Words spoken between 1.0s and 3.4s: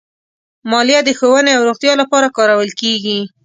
د ښوونې او روغتیا لپاره کارول کېږي.